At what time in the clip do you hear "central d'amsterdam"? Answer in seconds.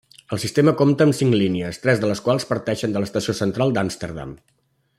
3.41-4.33